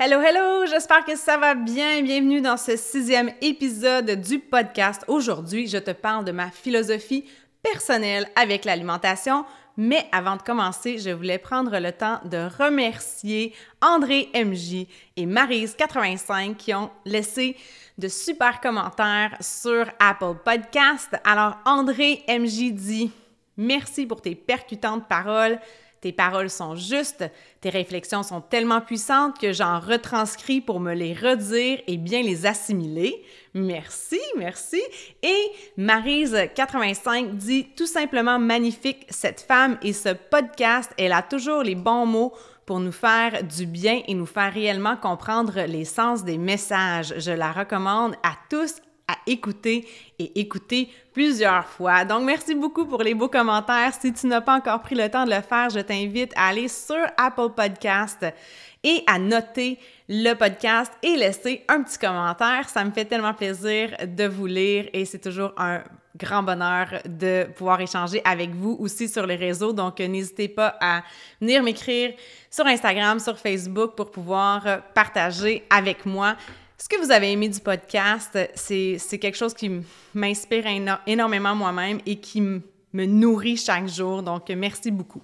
[0.00, 0.64] Hello, hello!
[0.64, 2.02] J'espère que ça va bien.
[2.02, 5.02] Bienvenue dans ce sixième épisode du podcast.
[5.08, 7.24] Aujourd'hui, je te parle de ma philosophie
[7.64, 9.44] personnelle avec l'alimentation.
[9.76, 16.54] Mais avant de commencer, je voulais prendre le temps de remercier André MJ et Marise85
[16.54, 17.56] qui ont laissé
[17.98, 21.16] de super commentaires sur Apple Podcast.
[21.24, 23.10] Alors, André MJ dit
[23.56, 25.58] Merci pour tes percutantes paroles.
[26.00, 27.24] Tes paroles sont justes,
[27.60, 32.46] tes réflexions sont tellement puissantes que j'en retranscris pour me les redire et bien les
[32.46, 33.22] assimiler.
[33.54, 34.80] Merci, merci.
[35.22, 41.74] Et Marise85 dit tout simplement magnifique cette femme et ce podcast, elle a toujours les
[41.74, 42.32] bons mots
[42.64, 47.14] pour nous faire du bien et nous faire réellement comprendre les sens des messages.
[47.16, 48.74] Je la recommande à tous,
[49.08, 52.04] à écouter et écouter plusieurs fois.
[52.04, 53.92] Donc, merci beaucoup pour les beaux commentaires.
[53.98, 56.68] Si tu n'as pas encore pris le temps de le faire, je t'invite à aller
[56.68, 58.26] sur Apple Podcast
[58.84, 62.68] et à noter le podcast et laisser un petit commentaire.
[62.68, 65.82] Ça me fait tellement plaisir de vous lire et c'est toujours un
[66.16, 69.72] grand bonheur de pouvoir échanger avec vous aussi sur les réseaux.
[69.72, 71.02] Donc, n'hésitez pas à
[71.40, 72.12] venir m'écrire
[72.50, 76.36] sur Instagram, sur Facebook pour pouvoir partager avec moi
[76.80, 79.70] ce que vous avez aimé du podcast, c'est quelque chose qui
[80.14, 80.64] m'inspire
[81.06, 82.62] énormément moi-même et qui me
[82.92, 84.22] nourrit chaque jour.
[84.22, 85.20] Donc, merci beaucoup.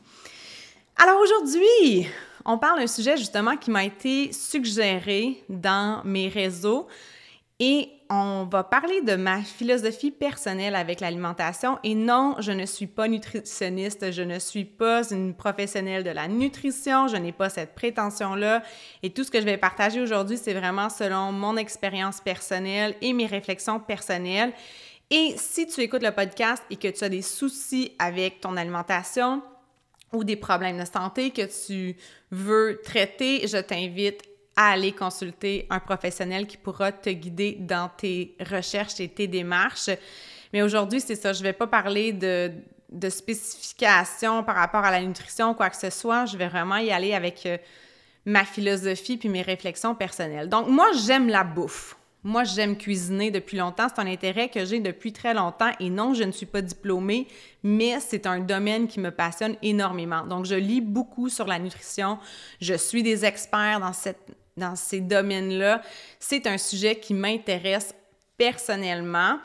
[0.97, 2.07] Alors aujourd'hui,
[2.45, 6.89] on parle d'un sujet justement qui m'a été suggéré dans mes réseaux
[7.59, 11.79] et on va parler de ma philosophie personnelle avec l'alimentation.
[11.83, 16.29] Et non, je ne suis pas nutritionniste, je ne suis pas une professionnelle de la
[16.29, 18.63] nutrition, je n'ai pas cette prétention-là.
[19.03, 23.13] Et tout ce que je vais partager aujourd'hui, c'est vraiment selon mon expérience personnelle et
[23.13, 24.53] mes réflexions personnelles.
[25.11, 29.43] Et si tu écoutes le podcast et que tu as des soucis avec ton alimentation
[30.13, 31.97] ou des problèmes de santé que tu
[32.31, 34.23] veux traiter, je t'invite
[34.57, 39.91] à aller consulter un professionnel qui pourra te guider dans tes recherches et tes démarches.
[40.53, 42.53] Mais aujourd'hui, c'est ça, je ne vais pas parler de,
[42.91, 46.27] de spécifications par rapport à la nutrition quoi que ce soit.
[46.27, 47.59] Je vais vraiment y aller avec euh,
[48.25, 50.49] ma philosophie puis mes réflexions personnelles.
[50.49, 51.97] Donc, moi, j'aime la bouffe.
[52.23, 53.89] Moi, j'aime cuisiner depuis longtemps.
[53.95, 55.73] C'est un intérêt que j'ai depuis très longtemps.
[55.79, 57.27] Et non, je ne suis pas diplômée,
[57.63, 60.25] mais c'est un domaine qui me passionne énormément.
[60.25, 62.19] Donc, je lis beaucoup sur la nutrition.
[62.63, 65.83] Je suis des experts dans cette dans ces domaines-là,
[66.19, 67.95] c'est un sujet qui m'intéresse
[68.37, 69.39] personnellement.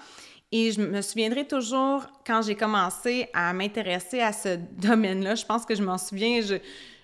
[0.51, 5.65] Et je me souviendrai toujours quand j'ai commencé à m'intéresser à ce domaine-là, je pense
[5.65, 6.41] que je m'en souviens,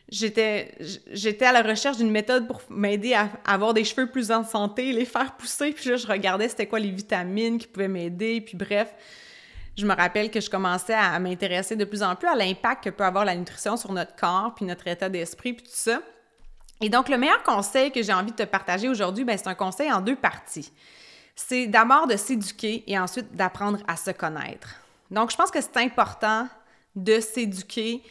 [0.09, 0.75] j'étais,
[1.11, 4.91] j'étais à la recherche d'une méthode pour m'aider à, avoir des cheveux plus en santé,
[4.91, 8.57] les faire pousser, puis là, je regardais c'était quoi les vitamines qui pouvaient m'aider, puis
[8.57, 8.93] bref,
[9.77, 12.89] je me rappelle que je commençais à m'intéresser de plus en plus à l'impact que
[12.89, 16.01] peut avoir la nutrition sur notre corps, puis notre état d'esprit, puis tout ça.
[16.81, 19.55] Et donc, le meilleur conseil que j'ai envie de te partager aujourd'hui, ben, c'est un
[19.55, 20.71] conseil en deux parties.
[21.35, 24.75] C'est d'abord de s'éduquer et ensuite d'apprendre à se connaître.
[25.11, 26.47] Donc, je pense que c'est important
[26.95, 28.01] de s'éduquer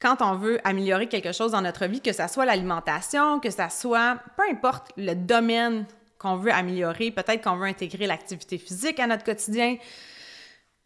[0.00, 3.62] quand on veut améliorer quelque chose dans notre vie, que ce soit l'alimentation, que ce
[3.70, 5.86] soit, peu importe le domaine
[6.18, 9.76] qu'on veut améliorer, peut-être qu'on veut intégrer l'activité physique à notre quotidien,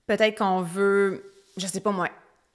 [0.07, 2.09] peut-être qu'on veut, je sais pas moi,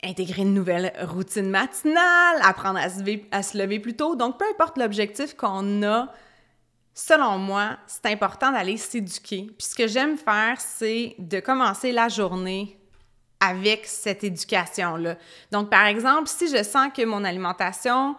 [0.04, 4.16] intégrer une nouvelle routine matinale, apprendre à se, lever, plus tôt.
[4.16, 6.12] Donc, peu importe l'objectif qu'on a,
[6.94, 9.48] selon moi, c'est important d'aller s'éduquer.
[9.58, 12.78] Puis ce que j'aime faire, c'est de commencer la journée
[13.40, 15.18] avec cette éducation-là.
[15.52, 18.16] Donc, par exemple, si je sens que mon alimentation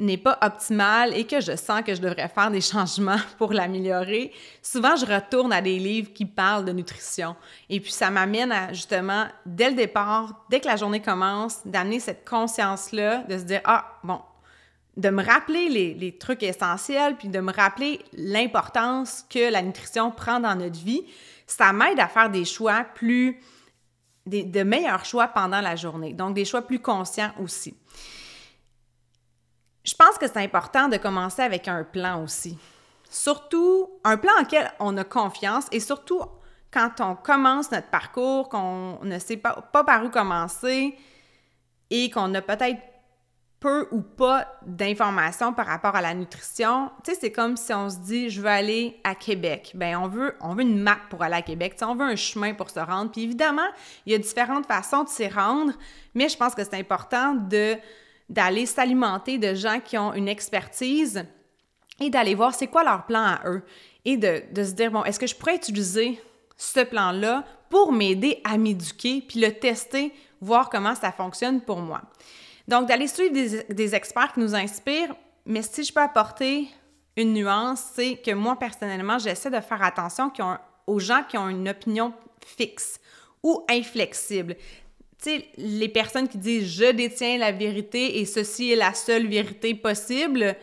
[0.00, 4.32] n'est pas optimale et que je sens que je devrais faire des changements pour l'améliorer,
[4.62, 7.36] souvent je retourne à des livres qui parlent de nutrition.
[7.68, 12.00] Et puis ça m'amène à justement, dès le départ, dès que la journée commence, d'amener
[12.00, 14.20] cette conscience-là, de se dire, ah, bon,
[14.96, 20.40] de me rappeler les, trucs essentiels, puis de me rappeler l'importance que la nutrition prend
[20.40, 21.02] dans notre vie,
[21.46, 23.40] ça m'aide à faire des choix plus,
[24.26, 26.12] de meilleurs choix pendant la journée.
[26.12, 27.74] Donc des choix plus conscients aussi.
[29.90, 32.56] Je pense que c'est important de commencer avec un plan aussi.
[33.10, 36.22] Surtout un plan auquel on a confiance et surtout
[36.72, 40.96] quand on commence notre parcours, qu'on ne sait pas, par où commencer
[41.90, 42.80] et qu'on a peut-être
[43.58, 46.92] peu ou pas d'informations par rapport à la nutrition.
[47.02, 49.72] Tu sais, c'est comme si on se dit je veux aller à Québec.
[49.74, 52.54] Ben on veut on veut une map pour aller à Québec, on veut un chemin
[52.54, 53.10] pour se rendre.
[53.10, 53.68] Puis évidemment,
[54.06, 55.72] il y a différentes façons de s'y rendre,
[56.14, 57.76] mais je pense que c'est important de
[58.30, 61.24] d'aller s'alimenter de gens qui ont une expertise
[62.00, 63.62] et d'aller voir c'est quoi leur plan à eux
[64.04, 66.18] et de, se dire, bon, est-ce que je pourrais utiliser
[66.56, 72.02] ce plan-là pour m'aider à m'éduquer, puis le tester, voir comment ça fonctionne pour moi.
[72.66, 76.68] Donc, d'aller suivre des, des, experts qui nous inspirent, mais si je peux apporter
[77.16, 80.32] une nuance, c'est que moi, personnellement, j'essaie de faire attention
[80.86, 82.12] aux gens qui ont une opinion
[82.44, 83.00] fixe
[83.42, 84.56] ou inflexible.
[85.22, 89.26] Tu sais, les personnes qui disent je détiens la vérité et ceci est la seule
[89.26, 90.56] vérité possible,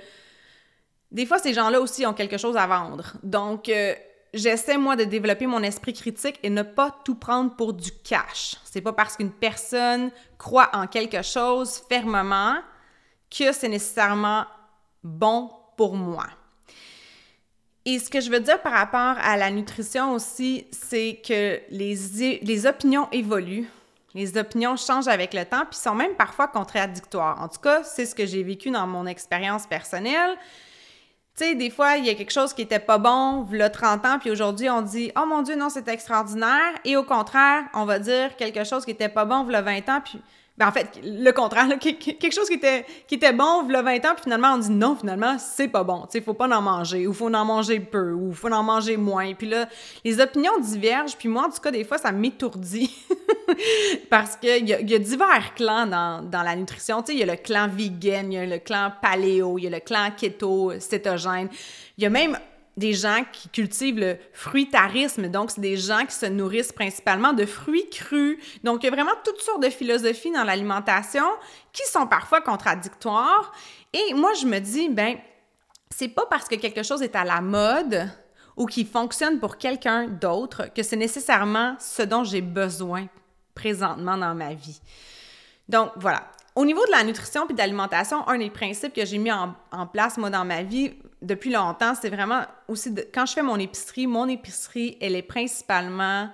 [1.11, 3.13] des fois, ces gens-là aussi ont quelque chose à vendre.
[3.23, 3.93] Donc, euh,
[4.33, 8.55] j'essaie, moi, de développer mon esprit critique et ne pas tout prendre pour du cash.
[8.65, 12.57] C'est pas parce qu'une personne croit en quelque chose fermement
[13.29, 14.45] que c'est nécessairement
[15.03, 16.27] bon pour moi.
[17.85, 21.95] Et ce que je veux dire par rapport à la nutrition aussi, c'est que les,
[22.41, 23.69] les opinions évoluent.
[24.17, 27.39] Les opinions changent avec le temps, puis sont même parfois contradictoires.
[27.39, 30.35] En tout cas, c'est ce que j'ai vécu dans mon expérience personnelle.
[31.37, 34.05] Tu sais, des fois, il y a quelque chose qui était pas bon, a 30
[34.07, 37.85] ans, puis aujourd'hui, on dit «Oh mon Dieu, non, c'est extraordinaire», et au contraire, on
[37.85, 40.19] va dire quelque chose qui était pas bon, a 20 ans, puis
[40.57, 44.13] ben en fait, le contraire, quelque chose qui était, qui était bon, a 20 ans,
[44.15, 46.01] puis finalement, on dit non, finalement, c'est pas bon.
[46.01, 48.97] Tu sais, faut pas en manger, ou faut en manger peu, ou faut en manger
[48.97, 49.35] moins.
[49.35, 49.69] Puis là,
[50.03, 52.91] les opinions divergent, puis moi, en tout cas, des fois, ça m'étourdit.
[54.09, 57.03] Parce qu'il y, a, y a divers clans dans, dans la nutrition.
[57.07, 59.69] Il y a le clan vegan, il y a le clan paléo, il y a
[59.69, 61.49] le clan keto, cétogène.
[61.99, 62.37] Il y a même
[62.77, 65.27] des gens qui cultivent le fruitarisme.
[65.27, 68.37] Donc, c'est des gens qui se nourrissent principalement de fruits crus.
[68.63, 71.25] Donc, il y a vraiment toutes sortes de philosophies dans l'alimentation
[71.73, 73.51] qui sont parfois contradictoires.
[73.93, 75.17] Et moi, je me dis, ben,
[75.89, 78.07] c'est pas parce que quelque chose est à la mode
[78.55, 83.07] ou qui fonctionne pour quelqu'un d'autre que c'est nécessairement ce dont j'ai besoin
[83.55, 84.79] présentement dans ma vie.
[85.67, 86.27] Donc, voilà.
[86.55, 89.55] Au niveau de la nutrition puis de l'alimentation, un des principes que j'ai mis en,
[89.87, 94.07] place, moi, dans ma vie depuis longtemps, c'est vraiment aussi quand je fais mon épicerie,
[94.07, 96.29] mon épicerie, elle est principalement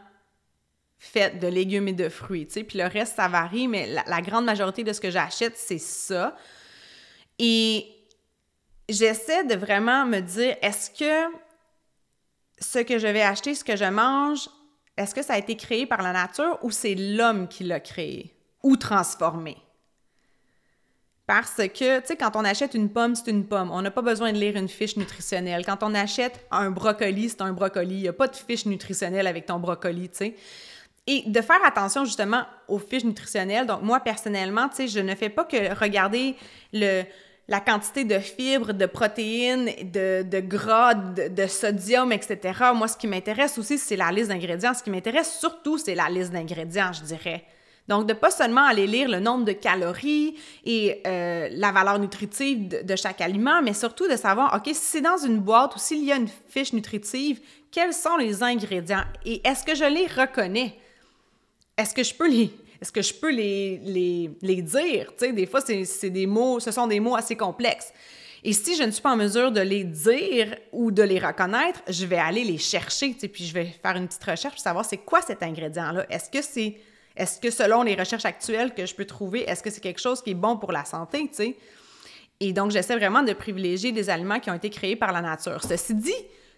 [1.00, 4.22] faite de légumes et de fruits, tu sais, puis le reste, ça varie, mais la,
[4.22, 6.36] grande majorité de ce que j'achète, c'est ça.
[7.40, 7.88] Et
[8.88, 11.34] j'essaie de vraiment me dire, est-ce que
[12.60, 14.48] ce que je vais acheter, ce que je mange,
[14.96, 18.34] est-ce que ça a été créé par la nature ou c'est l'homme qui l'a créé
[18.62, 19.58] ou transformé?
[21.36, 23.72] Parce que, tu sais, quand on achète une pomme, c'est une pomme.
[23.72, 25.66] On n'a pas besoin de lire une fiche nutritionnelle.
[25.66, 27.96] Quand on achète un brocoli, c'est un brocoli.
[27.96, 30.36] Il n'y a pas de fiche nutritionnelle avec ton brocoli, tu sais.
[31.08, 33.66] Et de faire attention justement aux fiches nutritionnelles.
[33.66, 36.36] Donc, moi, personnellement, tu sais, je ne fais pas que regarder
[36.72, 37.02] le,
[37.48, 42.60] la quantité de fibres, de protéines, de, de gras, de, de, sodium, etc.
[42.76, 44.76] Moi, ce qui m'intéresse aussi, c'est la liste d'ingrédients.
[44.76, 47.44] Ce qui m'intéresse surtout, c'est la liste d'ingrédients, je dirais.
[47.90, 52.86] Donc, de pas seulement aller lire le nombre de calories et euh, la valeur nutritive
[52.86, 56.04] de, chaque aliment, mais surtout de savoir, OK, si c'est dans une boîte ou s'il
[56.06, 57.42] y a une fiche nutritive,
[57.72, 59.04] quels sont les ingrédients?
[59.26, 60.78] Et est-ce que je les reconnais?
[61.78, 65.12] Est-ce que je peux les, est-ce que je peux les, les, les dire?
[65.20, 67.92] Des fois, c'est des mots, ce sont des mots assez complexes.
[68.46, 71.82] Et si je ne suis pas en mesure de les dire ou de les reconnaître,
[71.88, 74.98] je vais aller les chercher, puis je vais faire une petite recherche pour savoir c'est
[74.98, 76.06] quoi cet ingrédient-là.
[76.10, 76.76] Est-ce que c'est
[77.16, 80.22] est-ce que selon les recherches actuelles que je peux trouver, est-ce que c'est quelque chose
[80.22, 81.58] qui est bon pour la santé, tu sais?
[82.40, 85.64] Et donc, j'essaie vraiment de privilégier des aliments qui ont été créés par la nature.
[85.64, 86.14] Ceci dit,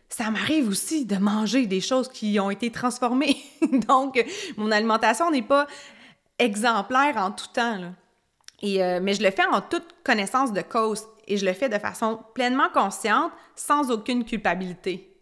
[0.09, 3.37] ça m'arrive aussi de manger des choses qui ont été transformées.
[3.87, 4.23] donc,
[4.57, 5.67] mon alimentation n'est pas
[6.39, 7.93] exemplaire en tout temps.
[8.61, 11.69] Et, euh, mais je le fais en toute connaissance de cause et je le fais
[11.69, 15.14] de façon pleinement consciente, sans aucune culpabilité.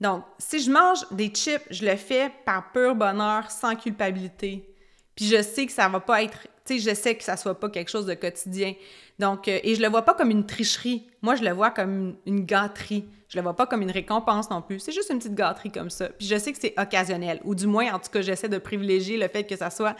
[0.00, 4.68] Donc, si je mange des chips, je le fais par pur bonheur, sans culpabilité.
[5.16, 7.58] Puis je sais que ça va pas être, tu sais, je sais que ça soit
[7.58, 8.74] pas quelque chose de quotidien.
[9.18, 11.08] Donc, euh, et je le vois pas comme une tricherie.
[11.22, 13.04] Moi, je le vois comme une, gâterie.
[13.28, 14.78] Je le vois pas comme une récompense non plus.
[14.78, 16.08] C'est juste une petite gâterie comme ça.
[16.10, 17.40] Puis je sais que c'est occasionnel.
[17.44, 19.96] Ou du moins, en tout cas, j'essaie de privilégier le fait que ça soit,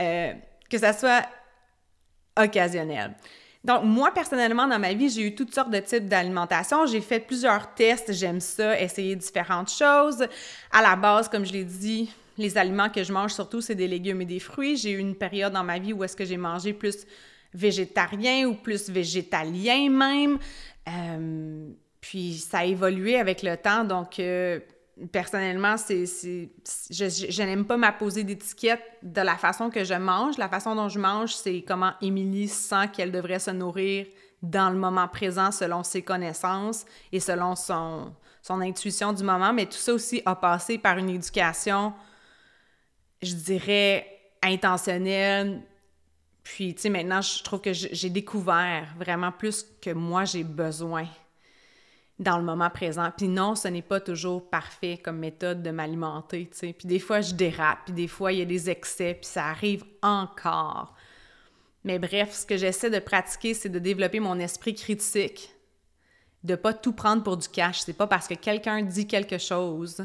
[0.00, 0.32] euh,
[0.68, 1.24] que ça soit
[2.36, 3.14] occasionnel.
[3.62, 6.86] Donc, moi, personnellement, dans ma vie, j'ai eu toutes sortes de types d'alimentation.
[6.86, 8.12] J'ai fait plusieurs tests.
[8.12, 10.26] J'aime ça, essayer différentes choses.
[10.70, 13.86] À la base, comme je l'ai dit, les aliments que je mange surtout, c'est des
[13.86, 14.76] légumes et des fruits.
[14.76, 17.06] J'ai eu une période dans ma vie où est-ce que j'ai mangé plus
[17.52, 20.38] végétarien ou plus végétalien même.
[20.88, 21.68] Euh,
[22.00, 23.84] puis ça a évolué avec le temps.
[23.84, 24.60] Donc, euh,
[25.12, 30.38] personnellement, c'est, je, n'aime pas m'apposer d'étiquette de la façon que je mange.
[30.38, 34.06] La façon dont je mange, c'est comment Émilie sent qu'elle devrait se nourrir
[34.42, 39.52] dans le moment présent selon ses connaissances et selon son, son intuition du moment.
[39.52, 41.92] Mais tout ça aussi a passé par une éducation,
[43.22, 44.06] je dirais,
[44.42, 45.62] intentionnelle.
[46.42, 51.06] Puis, tu sais, maintenant, je trouve que j'ai découvert vraiment plus que moi j'ai besoin
[52.20, 53.10] dans le moment présent.
[53.16, 56.50] Puis non, ce n'est pas toujours parfait comme méthode de m'alimenter.
[56.60, 59.46] Puis des fois, je dérape, puis des fois, il y a des excès, puis ça
[59.46, 60.94] arrive encore.
[61.82, 65.54] Mais bref, ce que j'essaie de pratiquer, c'est de développer mon esprit critique
[66.44, 67.80] de pas tout prendre pour du cash.
[67.80, 70.04] C'est pas parce que quelqu'un dit quelque chose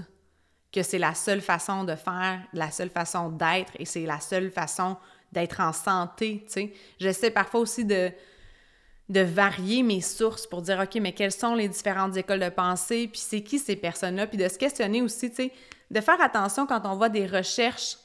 [0.71, 4.51] que c'est la seule façon de faire, la seule façon d'être et c'est la seule
[4.51, 4.97] façon
[5.31, 6.73] d'être en santé, tu sais.
[6.99, 8.11] J'essaie parfois aussi de,
[9.09, 13.07] de varier mes sources pour dire, OK, mais quelles sont les différentes écoles de pensée,
[13.07, 15.51] puis c'est qui ces personnes-là, puis de se questionner aussi, tu sais,
[15.91, 17.97] de faire attention quand on voit des recherches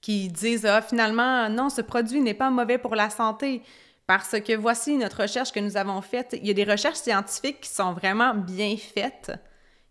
[0.00, 3.62] qui disent, ah, finalement, non, ce produit n'est pas mauvais pour la santé.
[4.06, 6.36] Parce que voici notre recherche que nous avons faite.
[6.40, 9.32] Il y a des recherches scientifiques qui sont vraiment bien faites,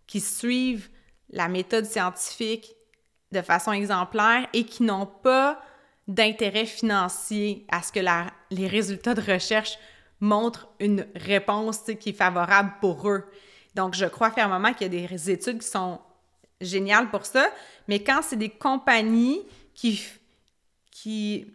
[0.06, 0.90] qui suivent
[1.30, 2.74] la méthode scientifique
[3.32, 5.60] de façon exemplaire et qui n'ont pas
[6.14, 8.00] d'intérêt financier à ce que
[8.50, 9.78] les résultats de recherche
[10.18, 13.24] montrent une réponse qui est favorable pour eux.
[13.74, 16.00] Donc, je crois fermement qu'il y a des études qui sont
[16.60, 17.48] géniales pour ça,
[17.86, 19.40] mais quand c'est des compagnies
[19.72, 20.02] qui,
[20.90, 21.46] qui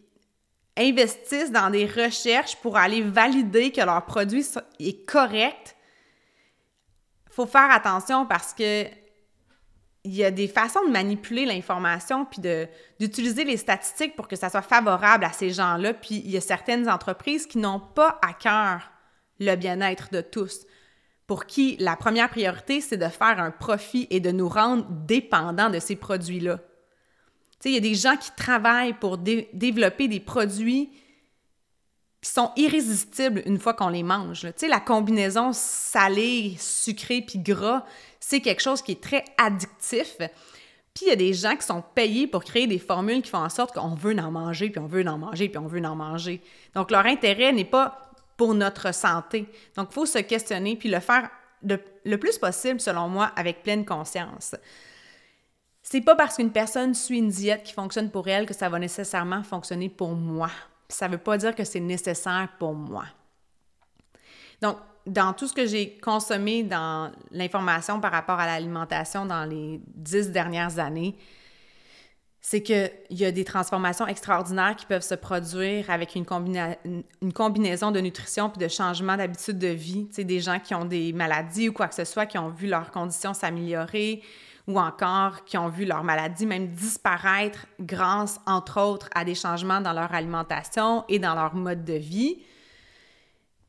[0.77, 4.45] investissent dans des recherches pour aller valider que leur produit
[4.79, 5.75] est correct,
[7.27, 8.85] il faut faire attention parce que
[10.05, 12.41] il y a des façons de manipuler l'information puis
[12.99, 15.93] d'utiliser les statistiques pour que ça soit favorable à ces gens-là.
[15.93, 18.91] Puis il y a certaines entreprises qui n'ont pas à cœur
[19.39, 20.65] le bien-être de tous,
[21.27, 25.69] pour qui la première priorité, c'est de faire un profit et de nous rendre dépendants
[25.69, 26.59] de ces produits-là
[27.69, 30.89] il y a des gens qui travaillent pour développer des produits
[32.25, 34.41] qui sont irrésistibles une fois qu'on les mange.
[34.41, 37.85] Tu sais, la combinaison salé, sucré puis gras,
[38.19, 40.17] c'est quelque chose qui est très addictif.
[40.17, 43.43] Puis il y a des gens qui sont payés pour créer des formules qui font
[43.43, 45.95] en sorte qu'on veut en manger, puis on veut en manger, puis on veut en
[45.95, 46.41] manger.
[46.73, 49.45] Donc leur intérêt n'est pas pour notre santé.
[49.75, 51.29] Donc il faut se questionner puis le faire
[51.61, 54.55] le plus possible, selon moi, avec pleine conscience.
[55.83, 58.79] C'est pas parce qu'une personne suit une diète qui fonctionne pour elle que ça va
[58.79, 60.49] nécessairement fonctionner pour moi.
[60.89, 63.05] Ça veut pas dire que c'est nécessaire pour moi.
[64.61, 69.79] Donc, dans tout ce que j'ai consommé dans l'information par rapport à l'alimentation dans les
[69.87, 71.15] dix dernières années,
[72.47, 76.25] c'est qu'il y a des transformations extraordinaires qui peuvent se produire avec une,
[77.21, 80.07] une combinaison de nutrition puis de changement d'habitude de vie.
[80.09, 82.49] Tu sais, des gens qui ont des maladies ou quoi que ce soit, qui ont
[82.49, 84.21] vu leurs conditions s'améliorer,
[84.67, 89.81] ou encore qui ont vu leur maladie même disparaître grâce, entre autres, à des changements
[89.81, 92.41] dans leur alimentation et dans leur mode de vie.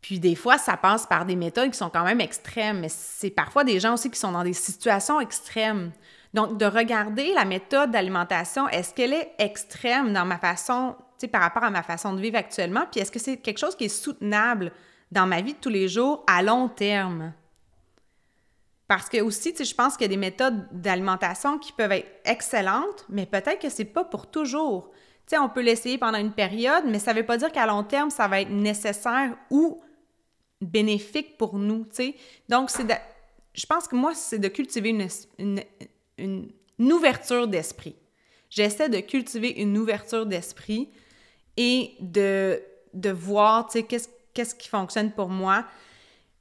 [0.00, 3.30] Puis des fois, ça passe par des méthodes qui sont quand même extrêmes, mais c'est
[3.30, 5.90] parfois des gens aussi qui sont dans des situations extrêmes.
[6.32, 11.28] Donc, de regarder la méthode d'alimentation, est-ce qu'elle est extrême dans ma façon, tu sais,
[11.28, 13.84] par rapport à ma façon de vivre actuellement, puis est-ce que c'est quelque chose qui
[13.84, 14.70] est soutenable
[15.10, 17.32] dans ma vie de tous les jours à long terme?
[18.88, 21.92] Parce que aussi, tu sais, je pense qu'il y a des méthodes d'alimentation qui peuvent
[21.92, 24.90] être excellentes, mais peut-être que c'est pas pour toujours.
[25.26, 27.82] Tu sais, on peut l'essayer pendant une période, mais ça veut pas dire qu'à long
[27.82, 29.82] terme, ça va être nécessaire ou
[30.60, 32.14] bénéfique pour nous, tu sais.
[32.48, 32.94] Donc, c'est de...
[33.54, 34.90] je pense que moi, c'est de cultiver
[35.38, 35.60] une,
[36.18, 36.52] une,
[36.92, 37.96] ouverture d'esprit.
[38.50, 40.90] J'essaie de cultiver une ouverture d'esprit
[41.56, 42.62] et de,
[42.94, 45.64] de voir, tu sais, qu'est-ce, qu'est-ce qui fonctionne pour moi.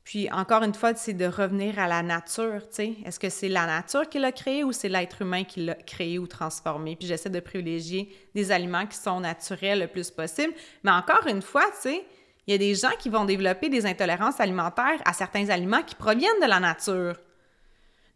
[0.05, 2.93] Puis encore une fois, c'est de revenir à la nature, tu sais.
[3.03, 6.19] Est-ce que c'est la nature qui l'a créé ou c'est l'être humain qui l'a créé
[6.19, 6.95] ou transformé?
[6.95, 10.53] Puis j'essaie de privilégier des aliments qui sont naturels le plus possible.
[10.83, 12.05] Mais encore une fois, tu sais,
[12.45, 15.95] il y a des gens qui vont développer des intolérances alimentaires à certains aliments qui
[15.95, 17.15] proviennent de la nature.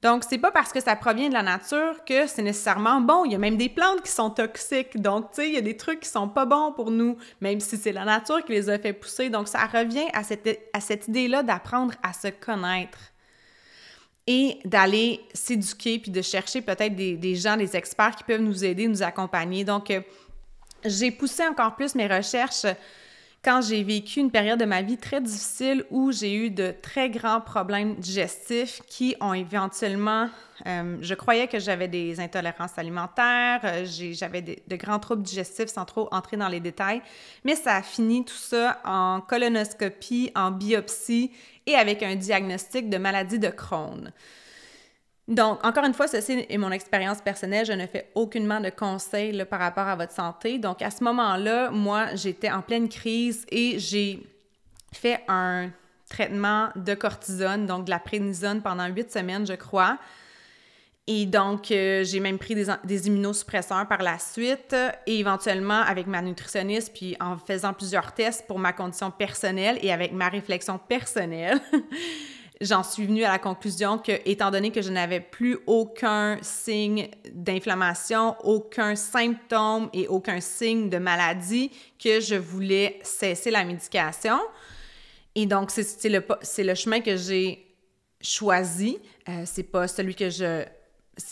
[0.01, 3.25] Donc, c'est pas parce que ça provient de la nature que c'est nécessairement bon.
[3.25, 5.00] Il y a même des plantes qui sont toxiques.
[5.01, 7.60] Donc, tu sais, il y a des trucs qui sont pas bons pour nous, même
[7.60, 9.29] si c'est la nature qui les a fait pousser.
[9.29, 12.98] Donc, ça revient à cette, idée-là d'apprendre à se connaître
[14.25, 18.63] et d'aller s'éduquer puis de chercher peut-être des, des, gens, des experts qui peuvent nous
[18.63, 19.65] aider, nous accompagner.
[19.65, 20.00] Donc, euh,
[20.86, 22.65] j'ai poussé encore plus mes recherches
[23.43, 27.10] quand j'ai vécu une période de ma vie très difficile où j'ai eu de très
[27.10, 30.29] grands problèmes digestifs qui ont éventuellement,
[30.67, 35.86] euh, je croyais que j'avais des intolérances alimentaires, euh, j'avais de, grands troubles digestifs sans
[35.86, 37.01] trop entrer dans les détails,
[37.46, 41.31] mais ça a fini tout ça en colonoscopie, en biopsie
[41.65, 44.12] et avec un diagnostic de maladie de Crohn.
[45.29, 47.63] Donc, encore une fois, ceci est mon expérience personnelle.
[47.63, 50.57] Je ne fais aucunement de conseils par rapport à votre santé.
[50.57, 54.25] Donc, à ce moment-là, moi, j'étais en pleine crise et j'ai
[54.91, 55.69] fait un
[56.09, 60.00] traitement de cortisone, donc de la prénisone pendant huit semaines, je crois.
[61.05, 66.07] Et donc, euh, j'ai même pris des, des, immunosuppresseurs par la suite et éventuellement avec
[66.07, 70.79] ma nutritionniste, puis en faisant plusieurs tests pour ma condition personnelle et avec ma réflexion
[70.79, 71.59] personnelle,
[72.62, 77.10] j'en suis venue à la conclusion que, étant donné que je n'avais plus aucun signe
[77.34, 81.72] d'inflammation, aucun symptôme et aucun signe de maladie,
[82.04, 84.39] que je voulais cesser la médication.
[85.36, 87.66] Et donc, c'est le, chemin que j'ai
[88.22, 89.00] choisi.
[89.30, 90.66] Euh, c'est pas celui que je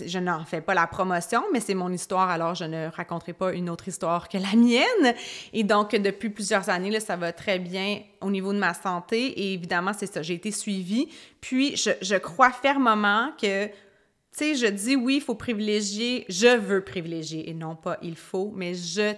[0.06, 3.53] je n'en fais pas la promotion, mais c'est mon histoire, alors je ne raconterai pas
[3.53, 5.15] une autre histoire que la mienne.
[5.53, 9.27] Et donc, depuis plusieurs années, ça va très bien au niveau de ma santé.
[9.39, 11.10] Et évidemment, c'est ça, j'ai été suivie.
[11.41, 13.74] Puis, je, je crois fermement que, tu
[14.32, 18.51] sais, je dis oui, il faut privilégier, je veux privilégier, et non pas il faut,
[18.56, 19.13] mais je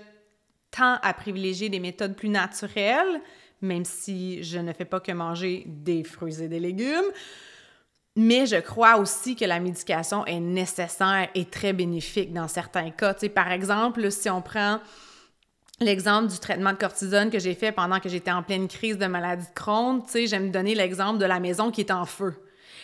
[0.71, 3.21] tends à privilégier des méthodes plus naturelles,
[3.61, 7.11] même si je ne fais pas que manger des fruits et des légumes.
[8.21, 13.13] Mais je crois aussi que la médication est nécessaire et très bénéfique dans certains cas.
[13.13, 14.81] Tu par exemple, si on prend
[15.79, 19.05] l'exemple du traitement de cortisone que j'ai fait pendant que j'étais en pleine crise de
[19.05, 22.35] maladie de Crohn, j'aime donner l'exemple de la maison qui est en feu.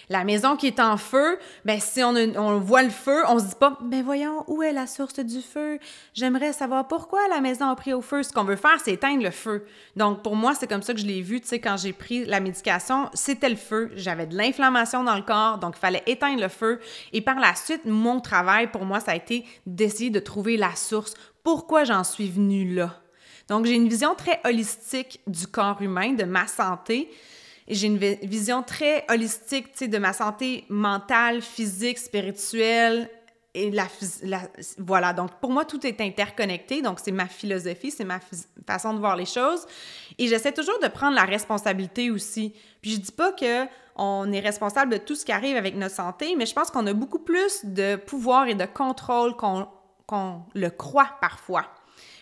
[0.09, 3.55] La maison qui est en feu, ben si on, voit le feu, on se dit
[3.59, 5.79] pas, ben voyons, où est la source du feu?
[6.13, 8.23] J'aimerais savoir pourquoi la maison a pris au feu.
[8.23, 9.65] Ce qu'on veut faire, c'est éteindre le feu.
[9.95, 12.25] Donc, pour moi, c'est comme ça que je l'ai vu, tu sais, quand j'ai pris
[12.25, 13.91] la médication, c'était le feu.
[13.95, 16.79] J'avais de l'inflammation dans le corps, donc il fallait éteindre le feu.
[17.13, 20.75] Et par la suite, mon travail, pour moi, ça a été d'essayer de trouver la
[20.75, 21.13] source.
[21.43, 23.01] Pourquoi j'en suis venue là?
[23.47, 27.09] Donc, j'ai une vision très holistique du corps humain, de ma santé.
[27.67, 33.09] J'ai une vision très holistique de ma santé mentale, physique, spirituelle.
[33.55, 33.87] Et la,
[34.77, 36.81] voilà, donc pour moi, tout est interconnecté.
[36.81, 38.19] Donc, c'est ma philosophie, c'est ma
[38.67, 39.65] façon de voir les choses.
[40.17, 42.53] Et j'essaie toujours de prendre la responsabilité aussi.
[42.81, 45.95] Puis je dis pas que on est responsable de tout ce qui arrive avec notre
[45.95, 50.69] santé, mais je pense qu'on a beaucoup plus de pouvoir et de contrôle qu'on le
[50.69, 51.65] croit parfois.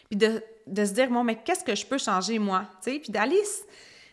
[0.10, 2.66] Puis de, de se dire, bon, mais qu'est-ce que je peux changer moi?
[2.80, 3.42] sais Puis d'aller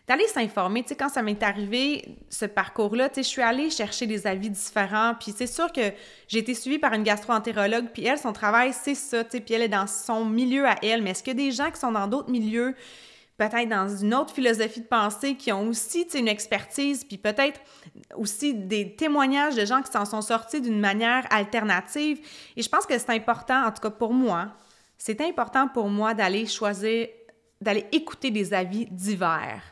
[0.07, 0.83] d'aller s'informer.
[0.83, 4.27] Tu sais, quand ça m'est arrivé, ce parcours-là, tu sais, je suis allée chercher des
[4.27, 5.13] avis différents.
[5.19, 5.93] Puis c'est sûr que
[6.27, 7.87] j'ai été suivie par une gastro-entérologue.
[7.93, 9.23] Puis elle, son travail, c'est ça.
[9.23, 11.01] Tu sais, puis elle est dans son milieu à elle.
[11.01, 12.75] Mais est-ce a des gens qui sont dans d'autres milieux,
[13.37, 17.59] peut-être dans une autre philosophie de pensée, qui ont aussi, une expertise, puis peut-être
[18.15, 22.19] aussi des témoignages de gens qui s'en sont sortis d'une manière alternative?
[22.57, 24.49] Et je pense que c'est important, en tout cas pour moi,
[24.97, 27.07] c'est important pour moi d'aller choisir,
[27.59, 29.63] d'aller écouter des avis divers.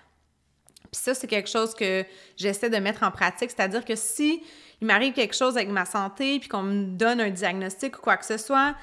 [0.91, 4.41] Puis ça, c'est quelque chose que j'essaie de mettre en pratique, c'est-à-dire que si
[4.81, 8.17] il m'arrive quelque chose avec ma santé, puis qu'on me donne un diagnostic ou quoi
[8.17, 8.75] que ce soit,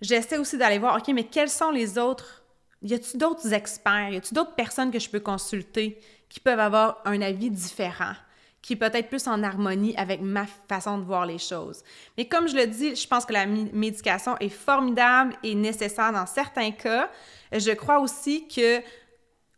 [0.00, 2.42] j'essaie aussi d'aller voir, OK, mais quels sont les autres?
[2.82, 4.10] Y a-t-il d'autres experts?
[4.10, 8.14] Y a-t-il d'autres personnes que je peux consulter qui peuvent avoir un avis différent?
[8.62, 11.82] qui peut-être plus en harmonie avec ma façon de voir les choses?
[12.16, 16.26] Mais comme je le dis, je pense que la médication est formidable et nécessaire dans
[16.26, 17.10] certains cas.
[17.50, 18.80] Je crois aussi que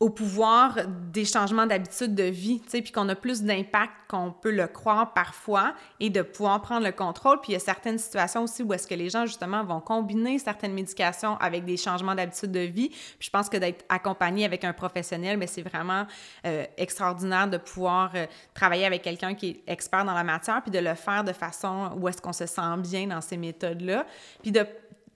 [0.01, 0.79] au pouvoir
[1.13, 4.67] des changements d'habitude de vie, tu sais, puis qu'on a plus d'impact qu'on peut le
[4.67, 7.41] croire parfois et de pouvoir prendre le contrôle.
[7.41, 10.39] Puis il y a certaines situations aussi où est-ce que les gens, justement, vont combiner
[10.39, 12.89] certaines médications avec des changements d'habitude de vie.
[12.89, 16.07] Puis je pense que d'être accompagné avec un professionnel, mais c'est vraiment
[16.45, 20.73] euh, extraordinaire de pouvoir euh, travailler avec quelqu'un qui est expert dans la matière, puis
[20.73, 24.07] de le faire de façon où est-ce qu'on se sent bien dans ces méthodes-là.
[24.43, 24.67] Puis de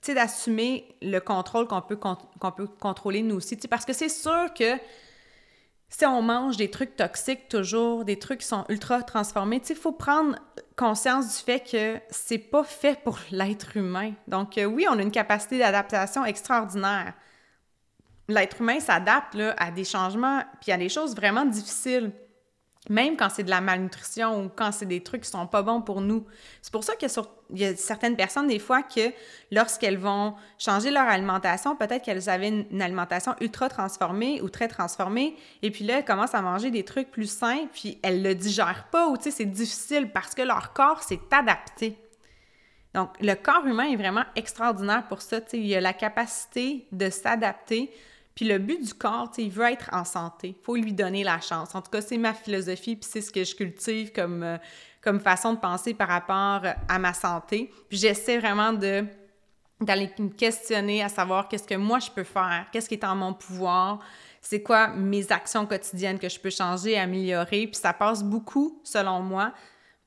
[0.07, 3.55] d'assumer le contrôle qu'on peut, qu'on peut contrôler nous aussi.
[3.57, 4.77] Parce que c'est sûr que
[5.89, 9.91] si on mange des trucs toxiques toujours, des trucs qui sont ultra transformés, il faut
[9.91, 10.37] prendre
[10.75, 14.13] conscience du fait que c'est pas fait pour l'être humain.
[14.27, 17.13] Donc euh, oui, on a une capacité d'adaptation extraordinaire.
[18.27, 22.11] L'être humain s'adapte à des changements puis à des choses vraiment difficiles
[22.87, 25.81] même quand c'est de la malnutrition ou quand c'est des trucs qui sont pas bons
[25.81, 26.25] pour nous.
[26.61, 27.09] C'est pour ça qu'il
[27.55, 29.11] y, a certaines personnes, des fois, que
[29.51, 35.35] lorsqu'elles vont changer leur alimentation, peut-être qu'elles avaient une, alimentation ultra transformée ou très transformée,
[35.61, 38.87] et puis là, elles commencent à manger des trucs plus sains, puis elles le digèrent
[38.89, 41.97] pas, ou tu sais, c'est difficile parce que leur corps s'est adapté.
[42.95, 45.41] Donc, le corps humain est vraiment extraordinaire pour ça.
[45.41, 47.91] Tu sais, il a la capacité de s'adapter
[48.39, 50.55] puis le but du corps, il veut être en santé.
[50.57, 51.75] Il faut lui donner la chance.
[51.75, 54.57] En tout cas, c'est ma philosophie, puis c'est ce que je cultive comme, euh,
[55.01, 57.69] comme façon de penser par rapport à ma santé.
[57.89, 59.03] Puis j'essaie vraiment de
[59.81, 63.17] d'aller me questionner à savoir qu'est-ce que moi je peux faire, qu'est-ce qui est en
[63.17, 63.99] mon pouvoir,
[64.39, 67.67] c'est quoi mes actions quotidiennes que je peux changer, améliorer.
[67.67, 69.51] Puis ça passe beaucoup, selon moi,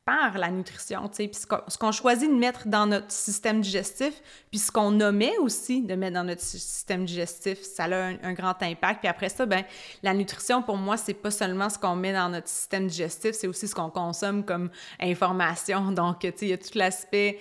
[0.04, 4.12] par la nutrition, tu sais, puis ce qu'on choisit de mettre dans notre système digestif,
[4.50, 8.60] puis ce qu'on omet aussi de mettre dans notre système digestif, ça a un, grand
[8.62, 9.00] impact.
[9.00, 9.64] Puis après ça, ben
[10.02, 13.46] la nutrition, pour moi, c'est pas seulement ce qu'on met dans notre système digestif, c'est
[13.46, 15.92] aussi ce qu'on consomme comme information.
[15.92, 17.38] Donc, tu sais, il y a tout l'aspect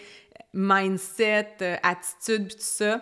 [0.53, 3.01] mindset, euh, attitude, puis tout ça.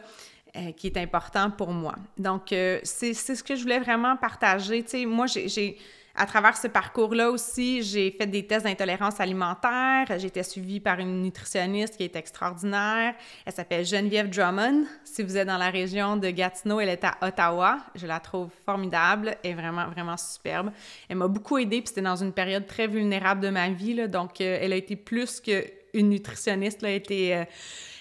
[0.56, 1.94] Euh, qui est important pour moi.
[2.18, 4.82] Donc, euh, c'est ce que je voulais vraiment partager.
[4.82, 5.78] Tu sais, moi, j'ai
[6.20, 10.06] à travers ce parcours-là aussi, j'ai fait des tests d'intolérance alimentaire.
[10.12, 13.16] Été suivie par une nutritionniste qui est extraordinaire.
[13.46, 14.84] Elle s'appelle Geneviève Drummond.
[15.06, 17.78] Si vous êtes dans la région de Gatineau, elle est à Ottawa.
[17.96, 20.72] Je la trouve formidable et vraiment, vraiment superbe.
[21.08, 23.94] Elle m'a beaucoup aidée, puis c'était dans une période très vulnérable de ma vie.
[23.94, 25.40] Là, donc, euh, elle a été plus
[25.94, 26.82] qu'une nutritionniste.
[26.82, 27.44] Là, elle, a été, euh,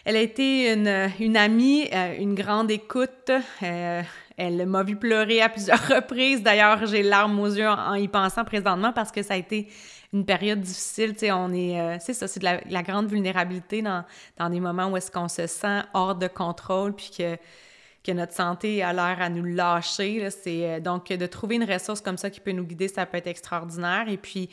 [0.04, 3.30] elle a été une, une amie, euh, une grande écoute.
[4.38, 6.42] Elle m'a vu pleurer à plusieurs reprises.
[6.42, 9.68] D'ailleurs, j'ai larmes aux yeux en, y pensant présentement parce que ça a été
[10.12, 11.14] une période difficile.
[11.14, 14.04] Tu sais, on est, euh, c'est ça, c'est de la, grande vulnérabilité dans,
[14.38, 17.36] dans des moments où est-ce qu'on se sent hors de contrôle puis que,
[18.04, 20.30] que notre santé a l'air à nous lâcher.
[20.30, 23.18] C'est, euh, donc, de trouver une ressource comme ça qui peut nous guider, ça peut
[23.18, 24.08] être extraordinaire.
[24.08, 24.48] Et puis,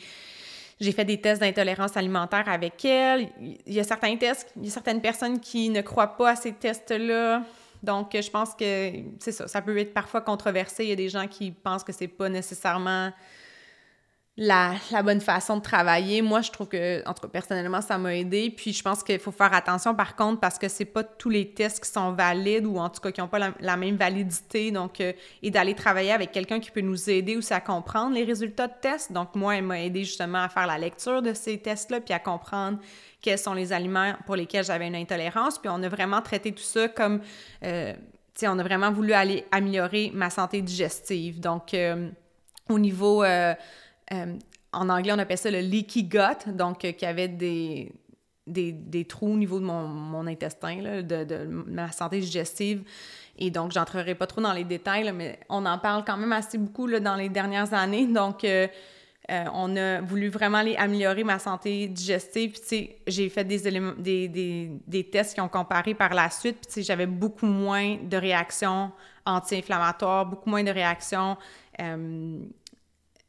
[0.80, 3.28] j'ai fait des tests d'intolérance alimentaire avec elle.
[3.66, 6.36] Il y a certains tests, il y a certaines personnes qui ne croient pas à
[6.36, 7.42] ces tests-là.
[7.82, 9.48] Donc, je pense que c'est ça.
[9.48, 10.84] Ça peut être parfois controversé.
[10.84, 13.10] Il y a des gens qui pensent que c'est pas nécessairement
[14.38, 16.20] la, bonne façon de travailler.
[16.20, 18.52] Moi, je trouve que, en tout cas, personnellement, ça m'a aidé.
[18.54, 21.48] Puis, je pense qu'il faut faire attention, par contre, parce que c'est pas tous les
[21.48, 24.70] tests qui sont valides ou en tout cas qui n'ont pas la, même validité.
[24.70, 28.24] Donc, euh, et d'aller travailler avec quelqu'un qui peut nous aider aussi à comprendre les
[28.24, 29.10] résultats de tests.
[29.10, 32.18] Donc, moi, elle m'a aidé justement à faire la lecture de ces tests-là puis à
[32.18, 32.78] comprendre
[33.22, 35.58] quels sont les aliments pour lesquels j'avais une intolérance.
[35.58, 37.22] Puis on a vraiment traité tout ça comme,
[37.64, 38.00] euh, tu
[38.34, 41.40] sais, on a vraiment voulu aller améliorer ma santé digestive.
[41.40, 42.10] Donc, euh,
[42.68, 43.24] au niveau,
[44.12, 44.36] euh,
[44.72, 47.92] en anglais, on appelle ça le leaky gut, donc qui avait des,
[48.46, 52.82] des, trous au niveau de mon, intestin, là, de, de, ma santé digestive.
[53.38, 56.58] Et donc, j'entrerai pas trop dans les détails, mais on en parle quand même assez
[56.58, 58.06] beaucoup dans les dernières années.
[58.06, 58.66] Donc, euh,
[59.52, 62.52] on a voulu vraiment aller améliorer ma santé digestive.
[62.52, 63.58] Puis, j'ai fait des,
[63.98, 66.58] des, des, des, tests qui ont comparé par la suite.
[66.70, 68.92] Puis, j'avais beaucoup moins de réactions
[69.24, 71.36] anti-inflammatoires, beaucoup moins de réactions
[71.80, 72.38] euh,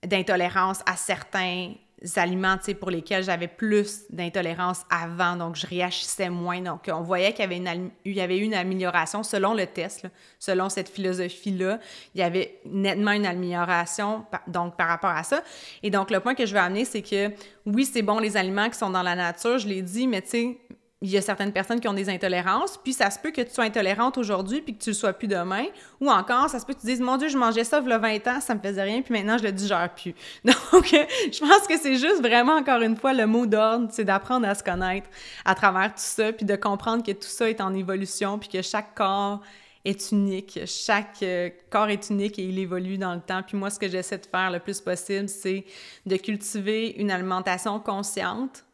[0.06, 1.74] d'intolérance à certains
[2.16, 6.62] aliments pour lesquels j'avais plus d'intolérance avant, donc je réagissais moins.
[6.62, 10.06] Donc, on voyait qu'il y avait une, une amélioration selon le test,
[10.38, 11.80] selon cette philosophie-là.
[12.14, 15.42] Il y avait nettement une amélioration donc par rapport à ça.
[15.82, 17.32] Et donc, le point que je veux amener, c'est que
[17.66, 20.30] oui, c'est bon les aliments qui sont dans la nature, je l'ai dit, mais tu
[20.30, 20.58] sais,
[21.02, 23.54] il y a certaines personnes qui ont des intolérances, puis ça se peut que tu
[23.54, 25.66] sois intolérante aujourd'hui puis que tu le sois plus demain,
[26.02, 28.28] ou encore ça se peut que tu dises mon dieu, je mangeais ça a 20
[28.28, 30.16] ans, ça me faisait rien puis maintenant je le digère plus.
[30.44, 34.48] Donc je pense que c'est juste vraiment encore une fois le mot d'ordre, c'est d'apprendre
[34.48, 35.08] à se connaître
[35.46, 38.64] à travers tout ça puis de comprendre que tout ça est en évolution puis que
[38.64, 39.42] chaque corps
[39.86, 43.44] est unique, chaque euh, corps est unique et il évolue dans le temps.
[43.44, 45.64] Puis moi ce que j'essaie de faire le plus possible, c'est
[46.08, 48.66] de cultiver une alimentation consciente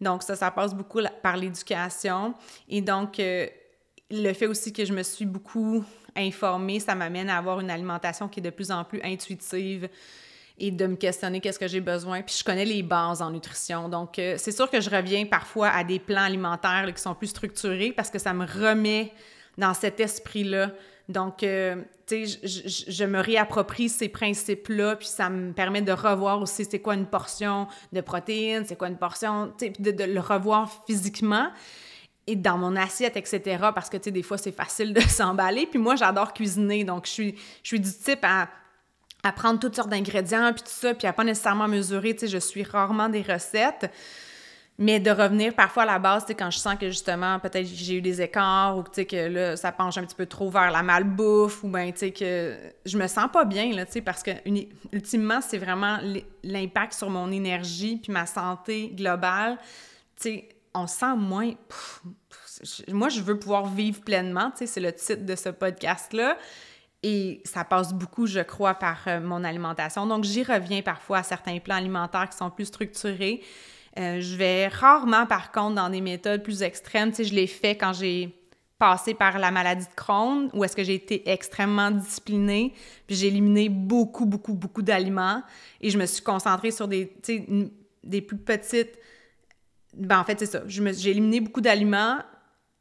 [0.00, 2.34] donc, ça, ça passe beaucoup par l'éducation.
[2.68, 3.46] Et donc, euh,
[4.10, 8.28] le fait aussi que je me suis beaucoup informée, ça m'amène à avoir une alimentation
[8.28, 9.88] qui est de plus en plus intuitive
[10.58, 12.22] et de me questionner qu'est-ce que j'ai besoin.
[12.22, 13.88] Puis je connais les bases en nutrition.
[13.88, 17.28] Donc, euh, c'est sûr que je reviens parfois à des plans alimentaires qui sont plus
[17.28, 19.12] structurés parce que ça me remet
[19.58, 20.70] dans cet esprit-là
[21.08, 22.40] donc, euh, tu sais,
[22.88, 27.06] je, me réapproprie ces principes-là, puis ça me permet de revoir aussi c'est quoi une
[27.06, 31.48] portion de protéines, c'est quoi une portion, tu sais, de, de, le revoir physiquement
[32.26, 33.68] et dans mon assiette, etc.
[33.72, 35.66] Parce que, tu sais, des fois, c'est facile de s'emballer.
[35.66, 38.48] Puis moi, j'adore cuisiner, donc je suis, je suis du type à,
[39.22, 42.28] à prendre toutes sortes d'ingrédients, puis tout ça, puis à pas nécessairement mesurer, tu sais,
[42.28, 43.92] je suis rarement des recettes.
[44.78, 48.02] Mais de revenir parfois à la base, quand je sens que justement, peut-être j'ai eu
[48.02, 51.68] des écarts ou que là, ça penche un petit peu trop vers la malbouffe ou
[51.68, 54.32] bien, tu que je me sens pas bien, là, tu parce que
[54.92, 55.98] ultimement, c'est vraiment
[56.42, 59.56] l'impact sur mon énergie puis ma santé globale.
[60.20, 61.52] Tu sais, on sent moins...
[62.88, 66.36] moi, je veux pouvoir vivre pleinement, tu sais, c'est le titre de ce podcast-là.
[67.02, 70.06] Et ça passe beaucoup, je crois, par euh, mon alimentation.
[70.06, 73.42] Donc, j'y reviens parfois à certains plans alimentaires qui sont plus structurés.
[73.98, 77.10] Euh, je vais rarement, par contre, dans des méthodes plus extrêmes.
[77.10, 78.34] Tu sais, je l'ai fait quand j'ai
[78.78, 82.74] passé par la maladie de Crohn, où est-ce que j'ai été extrêmement disciplinée,
[83.06, 85.42] puis j'ai éliminé beaucoup, beaucoup, beaucoup d'aliments,
[85.80, 87.10] et je me suis concentrée sur des,
[88.04, 88.98] des plus petites...
[89.94, 90.62] Ben, en fait, c'est ça.
[90.66, 92.18] J'ai éliminé beaucoup d'aliments,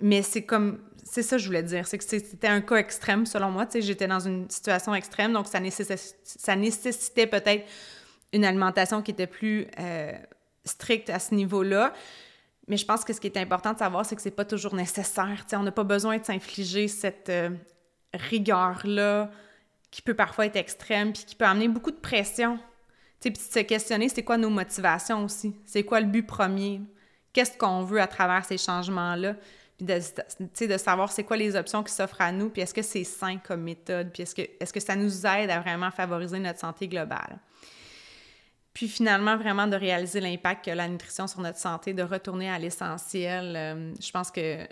[0.01, 0.80] mais c'est comme...
[1.06, 1.88] C'est ça que je voulais dire.
[1.88, 3.65] C'est que c'était un cas extrême, selon moi.
[3.73, 7.63] J'étais dans une situation extrême, donc ça nécessitait, ça nécessitait peut-être
[8.34, 9.67] une alimentation qui était plus...
[9.80, 10.12] Euh,
[10.65, 11.93] strict à ce niveau-là.
[12.67, 14.75] Mais je pense que ce qui est important de savoir, c'est que c'est pas toujours
[14.75, 15.45] nécessaire.
[15.54, 17.51] on n'a pas besoin de s'infliger cette euh,
[18.13, 19.30] rigueur-là
[19.91, 22.60] qui peut parfois être extrême puis qui peut amener beaucoup de pression.
[23.21, 25.56] Puis de se questionner, c'est quoi nos motivations aussi?
[25.65, 26.82] C'est quoi le but premier?
[27.34, 29.36] Qu'est-ce qu'on veut à travers ces changements-là?
[29.78, 32.82] Puis de, de savoir c'est quoi les options qui s'offrent à nous, puis est-ce que
[32.82, 35.91] c'est sain comme méthode, puis est-ce que, est -ce que ça nous aide à vraiment
[35.91, 37.39] favoriser notre santé globale?
[38.75, 42.59] Puis finalement, vraiment de réaliser l'impact que la nutrition sur notre santé, de retourner à
[42.59, 43.55] l'essentiel.
[43.55, 44.67] Euh, je pense que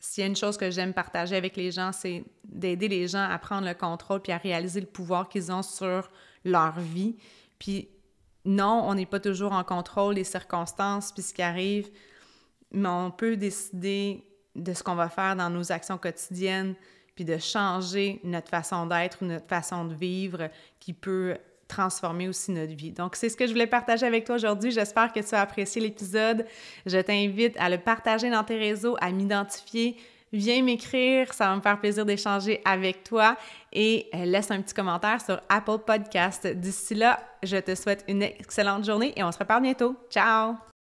[0.00, 3.28] s'il y a une chose que j'aime partager avec les gens, c'est d'aider les gens
[3.28, 6.10] à prendre le contrôle puis à réaliser le pouvoir qu'ils ont sur
[6.46, 7.16] leur vie.
[7.58, 7.90] Puis
[8.46, 11.90] non, on n'est pas toujours en contrôle des circonstances puis ce qui arrive,
[12.72, 14.24] mais on peut décider
[14.56, 16.74] de ce qu'on va faire dans nos actions quotidiennes
[17.14, 20.48] puis de changer notre façon d'être ou notre façon de vivre
[20.80, 21.36] qui peut
[21.74, 22.92] transformer aussi notre vie.
[22.92, 24.70] Donc, c'est ce que je voulais partager avec toi aujourd'hui.
[24.70, 26.46] J'espère que tu as apprécié l'épisode.
[26.86, 29.96] Je t'invite à le partager dans tes réseaux, à m'identifier.
[30.32, 33.36] Viens m'écrire, ça va me faire plaisir d'échanger avec toi
[33.72, 36.46] et euh, laisse un petit commentaire sur Apple Podcast.
[36.46, 39.94] D'ici là, je te souhaite une excellente journée et on se reparle bientôt.
[40.10, 40.73] Ciao!